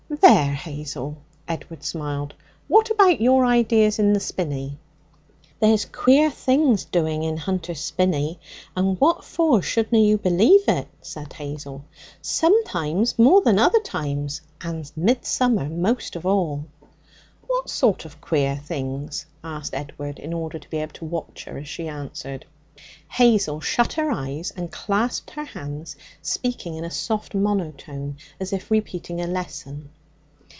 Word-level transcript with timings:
'There, 0.21 0.51
Hazel!' 0.53 1.17
Edward 1.47 1.83
smiled. 1.83 2.35
'What 2.67 2.91
about 2.91 3.19
your 3.21 3.43
ideas 3.45 3.97
in 3.97 4.11
the 4.13 4.19
spinney?' 4.19 4.77
'There's 5.61 5.85
queer 5.85 6.29
things 6.29 6.83
doing 6.85 7.23
in 7.23 7.37
Hunter's 7.37 7.79
Spinney, 7.79 8.37
and 8.75 8.99
what 9.01 9.23
for 9.23 9.61
shouldna 9.63 9.97
you 9.99 10.17
believe 10.19 10.67
it?' 10.67 10.89
said 11.01 11.31
Hazel. 11.33 11.85
'Sometimes 12.21 13.17
more 13.17 13.41
than 13.41 13.57
other 13.57 13.79
times, 13.79 14.41
and 14.59 14.91
midsummer 14.97 15.67
most 15.69 16.15
of 16.17 16.23
all.' 16.25 16.65
'What 17.47 17.69
sort 17.71 18.03
of 18.05 18.19
queer 18.21 18.57
things?' 18.57 19.25
asked 19.45 19.73
Edward, 19.73 20.19
in 20.19 20.33
order 20.33 20.59
to 20.59 20.69
be 20.69 20.77
able 20.77 20.93
to 20.95 21.05
watch 21.05 21.45
her 21.45 21.57
as 21.57 21.67
she 21.69 21.87
answered. 21.87 22.45
Hazel 23.07 23.59
shut 23.61 23.93
her 23.93 24.11
eyes 24.11 24.51
and 24.57 24.71
clasped 24.71 25.31
her 25.31 25.45
hands, 25.45 25.95
speaking 26.21 26.75
in 26.75 26.83
a 26.83 26.91
soft 26.91 27.33
monotone 27.33 28.17
as 28.41 28.51
if 28.53 28.69
repeating 28.69 29.19
a 29.21 29.25
lesson. 29.27 29.89